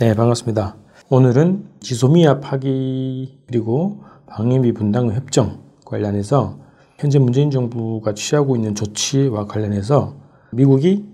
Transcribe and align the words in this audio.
네, 0.00 0.14
반갑습니다. 0.14 0.78
오늘은 1.10 1.62
지소미아 1.80 2.40
파기 2.40 3.38
그리고 3.46 4.02
방위비 4.28 4.72
분담금 4.72 5.14
협정 5.14 5.62
관련해서 5.84 6.58
현재 6.96 7.18
문재인 7.18 7.50
정부가 7.50 8.14
취하고 8.14 8.56
있는 8.56 8.74
조치와 8.74 9.44
관련해서 9.44 10.16
미국이 10.52 11.04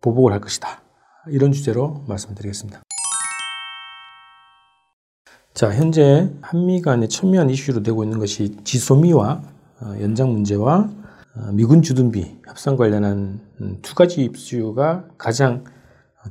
보복을 0.00 0.32
할 0.32 0.40
것이다. 0.40 0.80
이런 1.28 1.52
주제로 1.52 2.02
말씀드리겠습니다. 2.08 2.80
자, 5.52 5.70
현재 5.74 6.30
한미 6.40 6.80
간의 6.80 7.10
첨예한 7.10 7.50
이슈로 7.50 7.82
되고 7.82 8.02
있는 8.04 8.18
것이 8.18 8.56
지소미와 8.64 9.42
어, 9.82 9.94
연장 10.00 10.32
문제와 10.32 10.88
어, 11.36 11.52
미군 11.52 11.82
주둔비 11.82 12.38
협상 12.48 12.76
관련한 12.76 13.40
음, 13.60 13.78
두 13.82 13.94
가지 13.94 14.24
이슈가 14.24 15.04
가장 15.18 15.62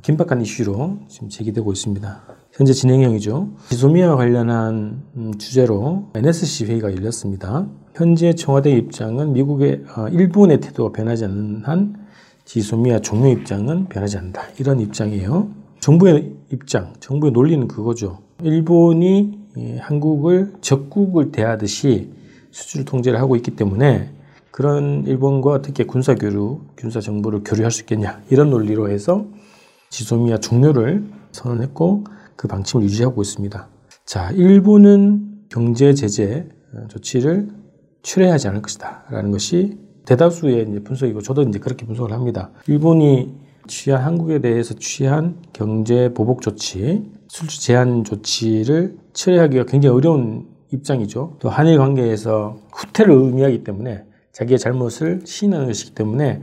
긴박한 0.02 0.40
이슈로 0.40 0.98
지금 1.08 1.28
제기되고 1.28 1.72
있습니다. 1.72 2.22
현재 2.52 2.72
진행형이죠. 2.72 3.48
지소미아와 3.70 4.16
관련한 4.16 5.02
음, 5.16 5.36
주제로 5.36 6.10
NSC 6.14 6.66
회의가 6.66 6.94
열렸습니다. 6.94 7.66
현재 7.94 8.34
청와대 8.34 8.70
입장은 8.70 9.32
미국의 9.32 9.84
어, 9.96 10.08
일본의 10.08 10.60
태도가 10.60 10.92
변하지 10.92 11.24
않는 11.24 11.62
한 11.64 11.96
지소미아 12.44 13.00
종료 13.00 13.28
입장은 13.28 13.88
변하지 13.88 14.18
않는다. 14.18 14.42
이런 14.58 14.80
입장이에요. 14.80 15.50
정부의 15.80 16.34
입장, 16.52 16.92
정부의 17.00 17.32
논리는 17.32 17.66
그거죠. 17.66 18.18
일본이 18.42 19.38
예, 19.58 19.78
한국을 19.78 20.52
적국을 20.60 21.32
대하듯이 21.32 22.12
수출 22.52 22.84
통제를 22.84 23.20
하고 23.20 23.34
있기 23.36 23.56
때문에 23.56 24.10
그런 24.50 25.04
일본과 25.06 25.62
특히 25.62 25.84
군사 25.84 26.14
교류, 26.14 26.60
군사 26.76 27.00
정보를 27.00 27.42
교류할 27.44 27.70
수 27.70 27.82
있겠냐 27.82 28.22
이런 28.30 28.50
논리로 28.50 28.90
해서 28.90 29.26
지소미아 29.90 30.38
종료를 30.38 31.04
선언했고 31.32 32.04
그 32.36 32.48
방침을 32.48 32.84
유지하고 32.84 33.22
있습니다. 33.22 33.68
자, 34.06 34.30
일본은 34.30 35.44
경제 35.50 35.92
제재 35.94 36.48
조치를 36.88 37.48
철회하지 38.02 38.48
않을 38.48 38.62
것이다. 38.62 39.04
라는 39.10 39.30
것이 39.30 39.78
대다수의 40.06 40.68
이제 40.70 40.80
분석이고 40.80 41.20
저도 41.20 41.42
이제 41.42 41.58
그렇게 41.58 41.84
분석을 41.84 42.12
합니다. 42.12 42.50
일본이 42.66 43.34
취한 43.66 44.02
한국에 44.02 44.40
대해서 44.40 44.74
취한 44.74 45.36
경제 45.52 46.12
보복 46.14 46.40
조치, 46.40 47.04
수출 47.28 47.60
제한 47.60 48.04
조치를 48.04 48.96
철회하기가 49.12 49.64
굉장히 49.66 49.94
어려운 49.94 50.48
입장이죠. 50.72 51.36
또 51.40 51.50
한일 51.50 51.78
관계에서 51.78 52.56
후퇴를 52.72 53.12
의미하기 53.12 53.64
때문에 53.64 54.04
자기의 54.32 54.58
잘못을 54.58 55.20
시인하는 55.24 55.66
것이기 55.66 55.94
때문에 55.94 56.42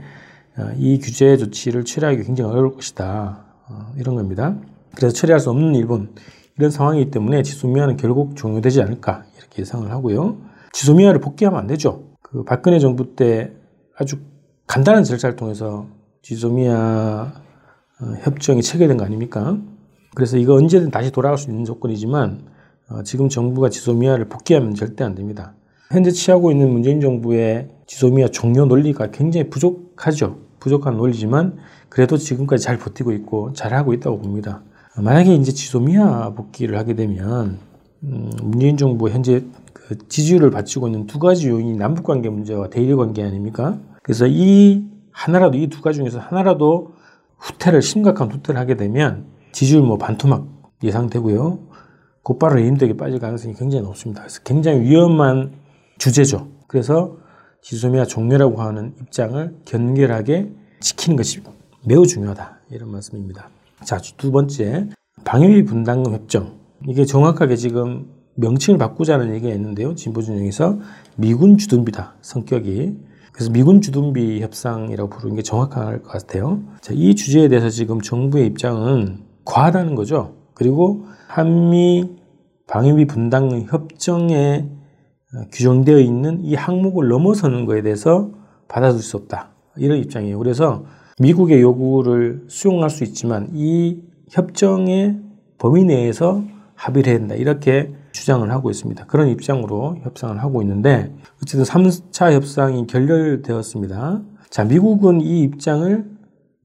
이 0.76 0.98
규제 0.98 1.36
조치를 1.36 1.84
철회하기 1.84 2.24
굉장히 2.24 2.50
어려울 2.50 2.74
것이다. 2.74 3.44
어, 3.68 3.92
이런 3.96 4.16
겁니다. 4.16 4.56
그래서 4.94 5.14
처리할 5.14 5.40
수 5.40 5.50
없는 5.50 5.74
일본 5.74 6.14
이런 6.56 6.70
상황이기 6.70 7.10
때문에 7.10 7.42
지소미아는 7.42 7.96
결국 7.96 8.34
종료되지 8.36 8.82
않을까 8.82 9.24
이렇게 9.38 9.62
예상을 9.62 9.88
하고요. 9.90 10.38
지소미아를 10.72 11.20
복귀하면 11.20 11.60
안 11.60 11.66
되죠. 11.66 12.04
그 12.22 12.44
박근혜 12.44 12.78
정부 12.78 13.14
때 13.14 13.52
아주 13.96 14.16
간단한 14.66 15.04
절차를 15.04 15.36
통해서 15.36 15.86
지소미아 16.22 17.32
어, 18.00 18.06
협정이 18.22 18.62
체결된 18.62 18.96
거 18.96 19.04
아닙니까? 19.04 19.58
그래서 20.14 20.36
이거 20.36 20.54
언제든 20.54 20.90
다시 20.90 21.10
돌아갈 21.10 21.38
수 21.38 21.50
있는 21.50 21.64
조건이지만 21.64 22.42
지금 23.04 23.28
정부가 23.28 23.68
지소미아를 23.68 24.28
복귀하면 24.28 24.74
절대 24.74 25.04
안 25.04 25.14
됩니다. 25.14 25.54
현재 25.90 26.10
취하고 26.10 26.50
있는 26.50 26.70
문재인 26.70 27.00
정부의 27.00 27.68
지소미아 27.86 28.28
종료 28.28 28.64
논리가 28.66 29.10
굉장히 29.10 29.48
부족하죠. 29.48 30.47
부족한 30.60 30.96
논리지만 30.96 31.58
그래도 31.88 32.16
지금까지 32.16 32.64
잘 32.64 32.78
버티고 32.78 33.12
있고 33.12 33.52
잘하고 33.52 33.92
있다고 33.94 34.18
봅니다. 34.18 34.62
만약에 34.96 35.34
이제 35.34 35.52
지소미아 35.52 36.30
복귀를 36.34 36.78
하게 36.78 36.94
되면 36.94 37.58
음, 38.02 38.30
문재인 38.42 38.76
정부 38.76 39.08
현재 39.08 39.44
그 39.72 39.96
지지율을 40.08 40.50
받치고 40.50 40.88
있는 40.88 41.06
두 41.06 41.18
가지 41.18 41.48
요인이 41.48 41.76
남북 41.76 42.04
관계 42.04 42.28
문제와 42.28 42.68
대일 42.68 42.96
관계 42.96 43.22
아닙니까? 43.22 43.78
그래서 44.02 44.26
이 44.26 44.84
하나라도 45.12 45.56
이 45.58 45.68
두 45.68 45.82
가지 45.82 45.98
중에서 45.98 46.18
하나라도 46.18 46.92
후퇴를 47.38 47.82
심각한 47.82 48.30
후퇴를 48.30 48.60
하게 48.60 48.76
되면 48.76 49.26
지지율 49.52 49.82
뭐 49.82 49.96
반토막 49.98 50.46
예상되고요. 50.82 51.58
곧바로 52.22 52.56
레임덕에 52.56 52.96
빠질 52.96 53.18
가능성이 53.18 53.54
굉장히 53.54 53.84
높습니다. 53.84 54.22
그래서 54.22 54.40
굉장히 54.44 54.80
위험한 54.82 55.52
주제죠. 55.98 56.48
그래서 56.66 57.16
지소미아 57.68 58.06
종료라고 58.06 58.62
하는 58.62 58.94
입장을 58.98 59.56
견결하게 59.66 60.50
지키는 60.80 61.16
것이 61.18 61.42
매우 61.84 62.06
중요하다. 62.06 62.60
이런 62.70 62.90
말씀입니다. 62.90 63.50
자, 63.84 63.98
두 64.16 64.32
번째, 64.32 64.88
방위비 65.24 65.66
분담금 65.66 66.14
협정. 66.14 66.54
이게 66.88 67.04
정확하게 67.04 67.56
지금 67.56 68.06
명칭을 68.36 68.78
바꾸자는 68.78 69.34
얘기가 69.34 69.52
있는데요. 69.52 69.94
진보진영에서 69.94 70.78
미군 71.16 71.58
주둔비다. 71.58 72.14
성격이. 72.22 72.96
그래서 73.32 73.52
미군 73.52 73.82
주둔비 73.82 74.40
협상이라고 74.40 75.10
부르는 75.10 75.36
게 75.36 75.42
정확할 75.42 76.02
것 76.02 76.08
같아요. 76.10 76.62
자, 76.80 76.94
이 76.96 77.14
주제에 77.14 77.48
대해서 77.48 77.68
지금 77.68 78.00
정부의 78.00 78.46
입장은 78.46 79.24
과하다는 79.44 79.94
거죠. 79.94 80.36
그리고 80.54 81.04
한미 81.26 82.16
방위비 82.66 83.08
분담금 83.08 83.66
협정에 83.68 84.70
규정되어 85.52 85.98
있는 85.98 86.42
이 86.42 86.54
항목을 86.54 87.08
넘어서는 87.08 87.66
것에 87.66 87.82
대해서 87.82 88.30
받아들일 88.68 89.02
수 89.02 89.16
없다. 89.16 89.50
이런 89.76 89.98
입장이에요. 89.98 90.38
그래서 90.38 90.84
미국의 91.20 91.60
요구를 91.60 92.44
수용할 92.48 92.90
수 92.90 93.04
있지만 93.04 93.48
이 93.52 94.00
협정의 94.30 95.18
범위 95.58 95.84
내에서 95.84 96.42
합의를 96.74 97.10
해야 97.10 97.18
된다. 97.18 97.34
이렇게 97.34 97.92
주장을 98.12 98.48
하고 98.50 98.70
있습니다. 98.70 99.06
그런 99.06 99.28
입장으로 99.28 99.98
협상을 100.02 100.38
하고 100.38 100.62
있는데 100.62 101.12
어쨌든 101.42 101.64
3차 101.64 102.32
협상이 102.32 102.86
결렬되었습니다. 102.86 104.22
자, 104.50 104.64
미국은 104.64 105.20
이 105.20 105.42
입장을 105.42 106.04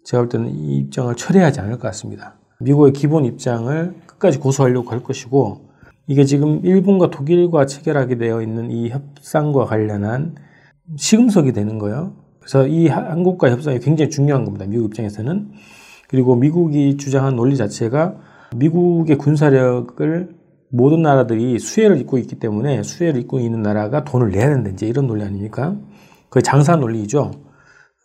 제가 0.03 0.23
볼 0.23 0.29
때는 0.29 0.49
이 0.49 0.77
입장을 0.77 1.13
철회하지 1.15 1.61
않을 1.61 1.73
것 1.73 1.81
같습니다. 1.83 2.35
미국의 2.59 2.93
기본 2.93 3.25
입장을 3.25 3.95
끝까지 4.05 4.39
고수하려고 4.39 4.91
할 4.91 5.03
것이고 5.03 5.69
이게 6.07 6.25
지금 6.25 6.59
일본과 6.63 7.09
독일과 7.09 7.65
체결하게 7.65 8.17
되어 8.17 8.41
있는 8.41 8.71
이 8.71 8.89
협상과 8.89 9.65
관련한 9.65 10.35
시금석이 10.97 11.53
되는 11.53 11.79
거예요. 11.79 12.13
그래서 12.39 12.67
이 12.67 12.87
한국과 12.87 13.49
협상이 13.49 13.79
굉장히 13.79 14.11
중요한 14.11 14.43
겁니다. 14.43 14.65
미국 14.65 14.87
입장에서는. 14.87 15.51
그리고 16.09 16.35
미국이 16.35 16.97
주장한 16.97 17.35
논리 17.35 17.55
자체가 17.55 18.17
미국의 18.55 19.17
군사력을 19.17 20.35
모든 20.69 21.01
나라들이 21.01 21.57
수혜를 21.57 21.97
입고 21.99 22.17
있기 22.17 22.35
때문에 22.35 22.83
수혜를 22.83 23.21
입고 23.21 23.39
있는 23.39 23.61
나라가 23.61 24.03
돈을 24.03 24.31
내야 24.31 24.49
된다. 24.49 24.69
이제 24.71 24.87
이런 24.87 25.07
논리 25.07 25.23
아닙니까? 25.23 25.77
그 26.29 26.41
장사 26.41 26.75
논리죠. 26.75 27.31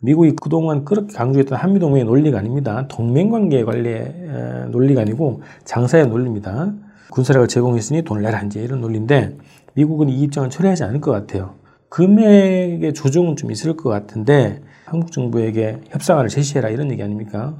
미국이 0.01 0.33
그동안 0.41 0.85
그렇게 0.85 1.13
강조했던 1.13 1.57
한미동맹의 1.57 2.05
논리가 2.05 2.39
아닙니다. 2.39 2.87
동맹관계 2.87 3.65
관리의 3.65 4.69
논리가 4.71 5.01
아니고 5.01 5.41
장사의 5.65 6.07
논리입니다. 6.07 6.73
군사력을 7.11 7.47
제공했으니 7.47 8.03
돈을 8.03 8.21
내라. 8.23 8.41
이제 8.43 8.61
이런 8.61 8.81
논리인데 8.81 9.37
미국은 9.73 10.09
이 10.09 10.21
입장을 10.21 10.49
처리하지 10.49 10.83
않을 10.83 11.01
것 11.01 11.11
같아요. 11.11 11.55
금액의 11.89 12.93
조정은 12.93 13.35
좀 13.35 13.51
있을 13.51 13.75
것 13.75 13.89
같은데 13.89 14.61
한국 14.85 15.11
정부에게 15.11 15.81
협상안을 15.89 16.29
제시해라 16.29 16.69
이런 16.69 16.91
얘기 16.91 17.01
아닙니까? 17.01 17.55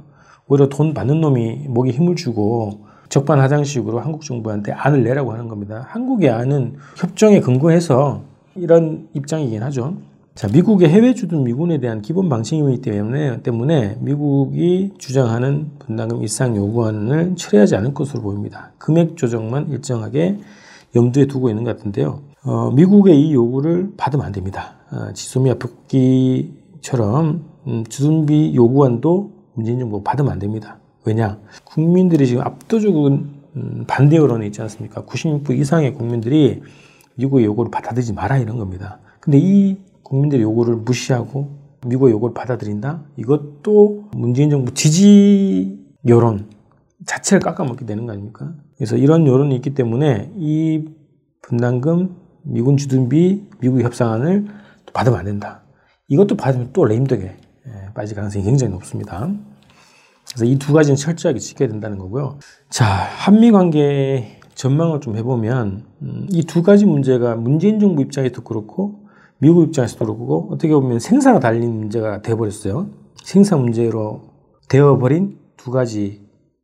오히려 0.46 0.68
돈 0.68 0.94
받는 0.94 1.20
놈이 1.20 1.66
목에 1.68 1.90
힘을 1.90 2.16
주고 2.16 2.86
적반하장식으로 3.08 4.00
한국 4.00 4.22
정부한테 4.22 4.72
안을 4.72 5.02
내라고 5.02 5.32
하는 5.32 5.48
겁니다. 5.48 5.84
한국의 5.88 6.30
안은 6.30 6.76
협정에 6.96 7.40
근거해서 7.40 8.22
이런 8.54 9.08
입장이긴 9.14 9.62
하죠. 9.64 9.96
자, 10.34 10.48
미국의 10.48 10.88
해외 10.88 11.12
주둔 11.14 11.44
미군에 11.44 11.78
대한 11.78 12.02
기본 12.02 12.28
방침이기 12.28 12.80
때문에, 12.82 13.42
때문에 13.42 13.98
미국이 14.00 14.92
주장하는 14.96 15.70
분담금 15.80 16.22
이상 16.22 16.56
요구안을 16.56 17.34
철회하지 17.36 17.76
않을 17.76 17.94
것으로 17.94 18.22
보입니다. 18.22 18.72
금액 18.78 19.16
조정만 19.16 19.68
일정하게 19.68 20.38
염두에 20.94 21.26
두고 21.26 21.50
있는 21.50 21.64
것 21.64 21.76
같은데요. 21.76 22.22
어, 22.44 22.70
미국의 22.70 23.20
이 23.20 23.34
요구를 23.34 23.92
받으면 23.96 24.24
안 24.24 24.32
됩니다. 24.32 24.76
어, 24.92 25.12
지소미아 25.12 25.54
복귀처럼 25.54 27.44
음, 27.66 27.84
주둔비 27.84 28.54
요구안도 28.54 29.32
문재인 29.54 29.78
정부 29.78 30.02
받으면 30.02 30.32
안 30.32 30.38
됩니다. 30.38 30.78
왜냐? 31.04 31.38
국민들이 31.64 32.26
지금 32.26 32.42
압도적인 32.42 33.30
음, 33.56 33.84
반대 33.86 34.16
여론이 34.16 34.46
있지 34.46 34.62
않습니까? 34.62 35.02
96% 35.02 35.58
이상의 35.58 35.92
국민들이 35.94 36.62
미국의 37.16 37.44
요구를 37.44 37.70
받아들이지 37.70 38.14
마라 38.14 38.38
이런 38.38 38.56
겁니다. 38.56 39.00
근데 39.20 39.38
이 39.38 39.76
국민들의 40.10 40.42
요구를 40.42 40.76
무시하고 40.76 41.56
미국의 41.86 42.12
요구를 42.12 42.34
받아들인다? 42.34 43.04
이것도 43.16 44.10
문재인 44.12 44.50
정부 44.50 44.74
지지 44.74 45.78
여론 46.08 46.50
자체를 47.06 47.40
깎아먹게 47.40 47.86
되는 47.86 48.06
거 48.06 48.12
아닙니까? 48.12 48.52
그래서 48.76 48.96
이런 48.96 49.26
여론이 49.26 49.54
있기 49.56 49.70
때문에 49.74 50.32
이 50.36 50.84
분담금 51.42 52.16
미군 52.42 52.76
주둔비, 52.76 53.48
미국 53.60 53.82
협상안을 53.82 54.46
받으면 54.92 55.18
안 55.18 55.24
된다. 55.24 55.62
이것도 56.08 56.36
받으면 56.36 56.70
또 56.72 56.84
레임덕에 56.84 57.22
예, 57.22 57.92
빠질 57.94 58.16
가능성이 58.16 58.44
굉장히 58.44 58.72
높습니다. 58.72 59.30
그래서 60.28 60.44
이 60.44 60.58
두 60.58 60.72
가지는 60.72 60.96
철저하게 60.96 61.38
지켜야 61.38 61.68
된다는 61.68 61.98
거고요. 61.98 62.38
자, 62.68 62.84
한미 62.84 63.52
관계 63.52 64.40
전망을 64.54 65.00
좀 65.00 65.16
해보면 65.16 65.84
음, 66.02 66.26
이 66.30 66.42
두 66.42 66.62
가지 66.62 66.84
문제가 66.84 67.36
문재인 67.36 67.78
정부 67.78 68.02
입장에서도 68.02 68.42
그렇고 68.42 69.06
미국 69.40 69.64
입장에서도 69.64 70.04
그렇고 70.04 70.48
어떻게 70.52 70.72
보면 70.74 70.98
생사가 70.98 71.40
달린 71.40 71.78
문제가 71.78 72.20
돼버렸어요. 72.22 72.88
생사 73.24 73.56
문제로 73.56 74.22
되어버린 74.68 75.38
두 75.56 75.70
가지 75.70 76.22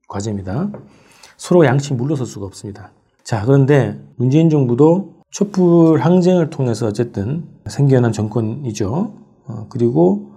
과제입니다. 0.09 0.71
서로 1.37 1.65
양치 1.65 1.95
물러설 1.95 2.27
수가 2.27 2.47
없습니다. 2.47 2.93
자, 3.25 3.45
그런데 3.45 3.99
문재인 4.17 4.51
정부도 4.51 5.17
촛불 5.31 6.01
항쟁을 6.01 6.51
통해서 6.51 6.87
어쨌든 6.87 7.45
생겨난 7.67 8.13
정권이죠. 8.13 9.15
어, 9.47 9.67
그리고 9.69 10.33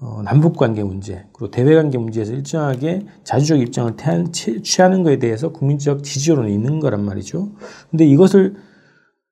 어, 0.00 0.20
남북 0.24 0.56
관계 0.56 0.82
문제, 0.82 1.26
그리고 1.32 1.50
대외 1.52 1.76
관계 1.76 1.96
문제에서 1.96 2.32
일정하게 2.32 3.06
자주적 3.22 3.60
입장을 3.60 3.96
태한, 3.96 4.32
취하는 4.32 5.04
것에 5.04 5.18
대해서 5.18 5.52
국민적 5.52 6.02
지지율은 6.02 6.48
있는 6.48 6.80
거란 6.80 7.04
말이죠. 7.04 7.52
근데 7.90 8.04
이것을 8.04 8.56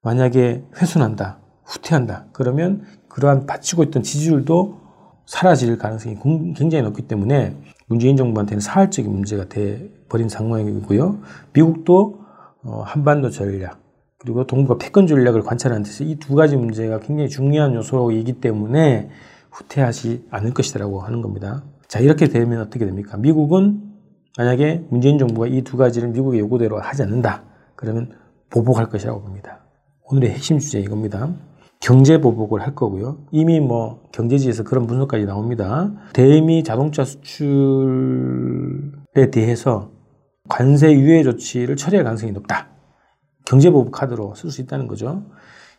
만약에 0.02 0.64
훼손한다, 0.80 1.39
후퇴한다, 1.70 2.26
그러면 2.32 2.82
그러한 3.08 3.46
바치고 3.46 3.84
있던 3.84 4.02
지지율도 4.02 4.80
사라질 5.26 5.78
가능성이 5.78 6.16
굉장히 6.56 6.82
높기 6.82 7.02
때문에 7.02 7.56
문재인 7.86 8.16
정부한테는 8.16 8.60
사활적인 8.60 9.10
문제가 9.10 9.44
돼 9.48 9.90
버린 10.08 10.28
상황이고요. 10.28 11.18
미국도 11.52 12.20
어, 12.62 12.82
한반도 12.84 13.30
전략 13.30 13.80
그리고 14.18 14.46
동북아 14.46 14.76
패권 14.78 15.06
전략을 15.06 15.42
관찰하는 15.42 15.82
데서 15.84 16.04
이 16.04 16.16
두 16.16 16.34
가지 16.34 16.56
문제가 16.56 16.98
굉장히 16.98 17.28
중요한 17.30 17.74
요소이기 17.74 18.34
때문에 18.40 19.08
후퇴하지 19.50 20.26
않을 20.30 20.52
것이라고 20.52 21.00
하는 21.00 21.22
겁니다. 21.22 21.62
자, 21.88 22.00
이렇게 22.00 22.28
되면 22.28 22.60
어떻게 22.60 22.84
됩니까? 22.84 23.16
미국은 23.16 23.82
만약에 24.36 24.84
문재인 24.90 25.18
정부가 25.18 25.46
이 25.46 25.62
두 25.62 25.76
가지를 25.76 26.10
미국의 26.10 26.40
요구대로 26.40 26.78
하지 26.80 27.02
않는다. 27.02 27.44
그러면 27.76 28.10
보복할 28.50 28.88
것이라고 28.88 29.22
봅니다. 29.22 29.60
오늘의 30.04 30.30
핵심 30.30 30.58
주제 30.58 30.80
이겁니다. 30.80 31.30
경제 31.80 32.20
보복을 32.20 32.60
할 32.60 32.74
거고요. 32.74 33.18
이미 33.30 33.58
뭐 33.58 34.02
경제지에서 34.12 34.64
그런 34.64 34.86
분석까지 34.86 35.24
나옵니다. 35.24 35.90
대미 36.12 36.62
자동차 36.62 37.04
수출에 37.04 37.40
대해서 39.32 39.90
관세 40.48 40.92
유예 40.92 41.22
조치를 41.22 41.76
처리할 41.76 42.04
가능성이 42.04 42.32
높다. 42.32 42.68
경제 43.46 43.70
보복 43.70 43.92
카드로 43.92 44.34
쓸 44.34 44.50
수 44.50 44.60
있다는 44.60 44.86
거죠. 44.88 45.22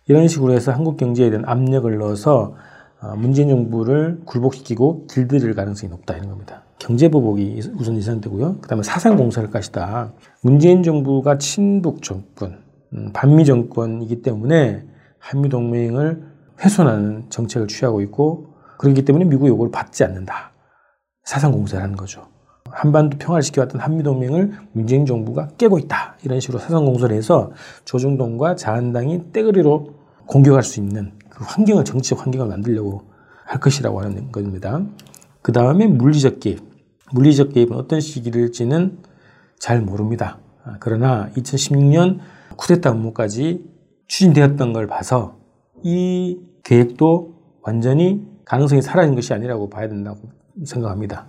이런 0.07 0.27
식으로 0.27 0.53
해서 0.53 0.71
한국 0.71 0.97
경제에 0.97 1.29
대한 1.29 1.45
압력을 1.47 1.95
넣어서 1.99 2.55
어, 3.01 3.15
문재인 3.15 3.49
정부를 3.49 4.21
굴복시키고 4.25 5.07
길들일 5.07 5.53
가능성이 5.53 5.91
높다 5.91 6.15
이런 6.15 6.29
겁니다. 6.29 6.63
경제 6.79 7.09
보복이 7.09 7.61
우선 7.75 7.95
예상되고요. 7.95 8.57
그다음에 8.61 8.83
사상 8.83 9.17
공사를 9.17 9.49
것이다. 9.49 10.13
문재인 10.41 10.81
정부가 10.81 11.37
친북 11.37 12.01
정권, 12.01 12.59
음, 12.93 13.11
반미 13.13 13.45
정권이기 13.45 14.21
때문에 14.21 14.83
한미 15.21 15.49
동맹을 15.49 16.23
훼손하는 16.59 17.27
정책을 17.29 17.67
취하고 17.67 18.01
있고 18.01 18.53
그렇기 18.77 19.05
때문에 19.05 19.25
미국 19.25 19.47
요구를 19.47 19.71
받지 19.71 20.03
않는다. 20.03 20.51
사상 21.23 21.51
공세를 21.51 21.83
하는 21.83 21.95
거죠. 21.95 22.27
한반도 22.69 23.17
평화를 23.17 23.41
지켜왔던 23.43 23.81
한미동맹을 23.81 24.53
문재인 24.71 25.05
정부가 25.05 25.49
깨고 25.57 25.77
있다. 25.79 26.15
이런 26.23 26.39
식으로 26.39 26.59
사상 26.59 26.85
공세를 26.85 27.15
해서 27.15 27.51
조중동과 27.85 28.55
자한당이 28.55 29.31
떼거리로 29.31 29.93
공격할 30.25 30.63
수 30.63 30.79
있는 30.79 31.11
그 31.29 31.43
환경을 31.43 31.85
정치적 31.85 32.25
환경을 32.25 32.47
만들려고 32.47 33.03
할 33.45 33.59
것이라고 33.59 34.01
하는 34.01 34.31
겁니다. 34.31 34.81
그 35.41 35.51
다음에 35.51 35.87
물리적 35.87 36.39
개입. 36.39 36.61
물리적 37.11 37.53
개입은 37.53 37.75
어떤 37.75 37.99
시기일지는 37.99 38.99
잘 39.59 39.81
모릅니다. 39.81 40.39
아, 40.63 40.77
그러나 40.79 41.29
2016년 41.35 42.19
쿠데타 42.55 42.91
음모까지 42.91 43.70
추진되었던 44.11 44.73
걸 44.73 44.87
봐서 44.87 45.37
이 45.83 46.37
계획도 46.63 47.33
완전히 47.61 48.21
가능성이 48.43 48.81
사라진 48.81 49.15
것이 49.15 49.33
아니라고 49.33 49.69
봐야 49.69 49.87
된다고 49.87 50.19
생각합니다. 50.65 51.27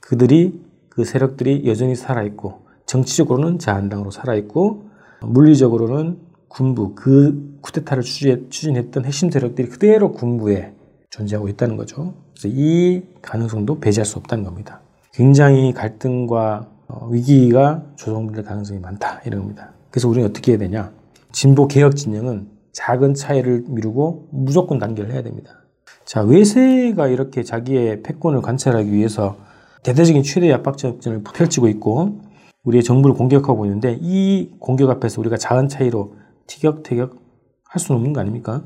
그들이 0.00 0.60
그 0.88 1.04
세력들이 1.04 1.62
여전히 1.66 1.94
살아있고 1.94 2.62
정치적으로는 2.86 3.60
자한당으로 3.60 4.10
살아있고 4.10 4.90
물리적으로는 5.22 6.18
군부 6.48 6.96
그 6.96 7.58
쿠데타를 7.60 8.02
추진했던 8.02 9.04
핵심 9.04 9.30
세력들이 9.30 9.68
그대로 9.68 10.10
군부에 10.10 10.74
존재하고 11.10 11.48
있다는 11.48 11.76
거죠. 11.76 12.14
그래서 12.32 12.48
이 12.50 13.04
가능성도 13.22 13.78
배제할 13.78 14.04
수 14.04 14.18
없다는 14.18 14.42
겁니다. 14.42 14.80
굉장히 15.12 15.72
갈등과 15.72 16.68
어, 16.88 17.08
위기가 17.08 17.84
조성될 17.94 18.42
가능성이 18.42 18.80
많다 18.80 19.20
이런 19.24 19.42
겁니다. 19.42 19.70
그래서 19.92 20.08
우리는 20.08 20.28
어떻게 20.28 20.52
해야 20.52 20.58
되냐? 20.58 20.99
진보 21.32 21.68
개혁 21.68 21.96
진영은 21.96 22.48
작은 22.72 23.14
차이를 23.14 23.64
미루고 23.68 24.28
무조건 24.32 24.78
단결을 24.78 25.12
해야 25.12 25.22
됩니다. 25.22 25.64
자 26.04 26.22
외세가 26.22 27.08
이렇게 27.08 27.42
자기의 27.42 28.02
패권을 28.02 28.42
관찰하기 28.42 28.92
위해서 28.92 29.36
대대적인 29.82 30.22
최대 30.22 30.52
압박 30.52 30.76
정전을 30.76 31.22
펼치고 31.22 31.68
있고 31.68 32.20
우리의 32.64 32.82
정부를 32.82 33.16
공격하고 33.16 33.64
있는데 33.66 33.98
이 34.00 34.50
공격 34.58 34.90
앞에서 34.90 35.20
우리가 35.20 35.36
작은 35.36 35.68
차이로 35.68 36.16
티격태격 36.46 37.16
할 37.64 37.80
수는 37.80 37.98
없는 37.98 38.12
거 38.12 38.20
아닙니까? 38.20 38.64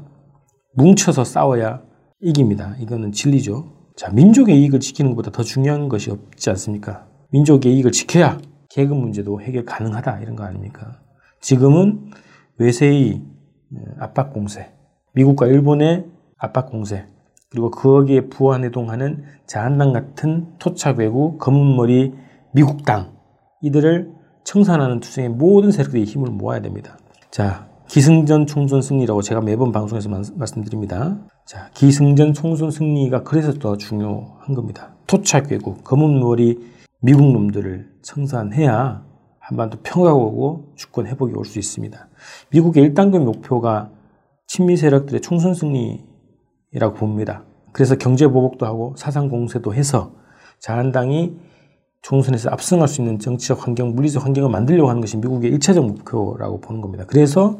뭉쳐서 0.74 1.24
싸워야 1.24 1.82
이깁니다. 2.20 2.74
이거는 2.80 3.12
진리죠. 3.12 3.72
자, 3.96 4.10
민족의 4.10 4.60
이익을 4.60 4.80
지키는 4.80 5.12
것보다 5.12 5.30
더 5.30 5.42
중요한 5.42 5.88
것이 5.88 6.10
없지 6.10 6.50
않습니까? 6.50 7.06
민족의 7.30 7.74
이익을 7.74 7.92
지켜야 7.92 8.38
계급 8.70 8.96
문제도 8.96 9.40
해결 9.40 9.64
가능하다 9.64 10.20
이런 10.20 10.34
거 10.34 10.44
아닙니까? 10.44 11.00
지금은 11.40 12.10
외세의 12.58 13.22
압박 13.98 14.32
공세, 14.32 14.72
미국과 15.14 15.46
일본의 15.46 16.06
압박 16.38 16.70
공세, 16.70 17.06
그리고 17.50 17.70
거기에 17.70 18.28
부안해동하는 18.28 19.24
자한당 19.46 19.92
같은 19.92 20.48
토착 20.58 20.98
외구 20.98 21.38
검은머리 21.38 22.12
미국당 22.52 23.12
이들을 23.62 24.12
청산하는 24.44 25.00
투쟁의 25.00 25.30
모든 25.30 25.70
세력들이 25.70 26.04
힘을 26.04 26.30
모아야 26.30 26.60
됩니다. 26.60 26.98
자, 27.30 27.68
기승전 27.88 28.46
총선 28.46 28.82
승리라고 28.82 29.22
제가 29.22 29.40
매번 29.40 29.72
방송에서 29.72 30.08
말씀드립니다. 30.08 31.18
자, 31.46 31.70
기승전 31.74 32.32
총선 32.32 32.70
승리가 32.70 33.22
그래서 33.22 33.52
더 33.54 33.76
중요한 33.76 34.54
겁니다. 34.54 34.94
토착 35.06 35.50
외구 35.50 35.76
검은머리 35.78 36.74
미국 37.00 37.32
놈들을 37.32 37.92
청산해야 38.02 39.04
한반도 39.44 39.78
평화가 39.82 40.14
오고 40.14 40.72
주권 40.74 41.06
회복이 41.06 41.34
올 41.34 41.44
수 41.44 41.58
있습니다. 41.58 42.08
미국의 42.50 42.90
1단계 42.90 43.18
목표가 43.18 43.90
친미 44.46 44.76
세력들의 44.76 45.20
총선 45.20 45.54
승리 45.54 46.04
이라고 46.72 46.94
봅니다. 46.94 47.44
그래서 47.72 47.96
경제 47.96 48.26
보복도 48.26 48.64
하고 48.66 48.94
사상 48.96 49.28
공세도 49.28 49.74
해서 49.74 50.12
자한당이 50.60 51.36
총선에서 52.02 52.50
압승할 52.50 52.88
수 52.88 53.00
있는 53.00 53.18
정치적 53.18 53.66
환경, 53.66 53.94
물리적 53.94 54.24
환경을 54.24 54.50
만들려고 54.50 54.88
하는 54.88 55.00
것이 55.00 55.16
미국의 55.18 55.50
일차적 55.50 55.84
목표라고 55.86 56.60
보는 56.60 56.80
겁니다. 56.80 57.04
그래서 57.06 57.58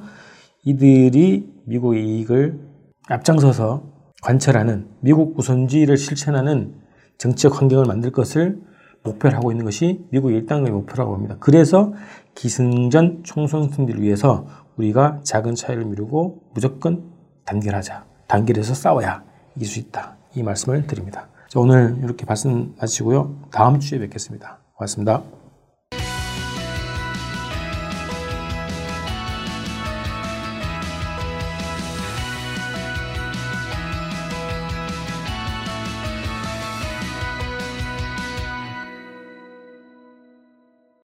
이들이 0.65 1.53
미국의 1.67 2.07
이익을 2.07 2.61
앞장서서 3.09 3.83
관철하는 4.23 4.89
미국 5.01 5.39
우선주의를 5.39 5.97
실천하는 5.99 6.75
정치적 7.19 7.61
환경을 7.61 7.85
만들 7.85 8.11
것을 8.11 8.61
목표를 9.05 9.37
하고 9.37 9.53
있는 9.53 9.65
것이 9.65 10.05
미국의 10.11 10.39
일당의 10.39 10.73
목표라고 10.73 11.15
합니다. 11.15 11.37
그래서 11.39 11.93
기승전 12.35 13.23
총선 13.23 13.69
승리를 13.69 14.03
위해서 14.03 14.47
우리가 14.77 15.21
작은 15.23 15.55
차이를 15.55 15.85
미루고 15.85 16.43
무조건 16.55 17.05
단결하자. 17.45 18.05
단결해서 18.27 18.75
싸워야 18.75 19.23
이길 19.55 19.69
수 19.69 19.79
있다. 19.79 20.17
이 20.35 20.43
말씀을 20.43 20.87
드립니다. 20.87 21.29
자, 21.49 21.61
오늘 21.61 21.99
이렇게 22.03 22.25
말씀 22.25 22.75
마치고요. 22.81 23.37
다음 23.53 23.79
주에 23.79 23.99
뵙겠습니다. 24.01 24.59
고맙습니다. 24.75 25.44